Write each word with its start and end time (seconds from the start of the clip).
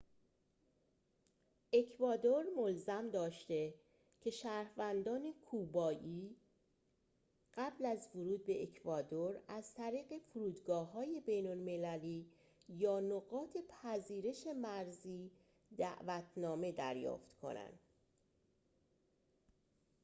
اکوادور 1.73 2.45
ملزم 2.57 3.09
داشته 3.09 3.73
که 4.21 4.29
شهروندان 4.29 5.33
کوبایی 5.33 6.35
قبل 7.53 7.85
از 7.85 8.09
ورود 8.15 8.45
به 8.45 8.63
اکوادور 8.63 9.39
از 9.47 9.73
طریق 9.73 10.17
فرودگاه‌های 10.17 11.19
بین‌المللی 11.19 12.25
یا 12.69 12.99
نقاط 12.99 13.57
پذیرش 13.69 14.47
مرزی 14.47 15.31
دعوتنامه 15.77 16.71
دریافت 16.71 17.33
کنند 17.33 17.79